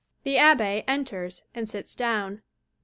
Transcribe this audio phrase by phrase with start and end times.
[0.23, 2.41] (The ABBÉ enters and sits down.)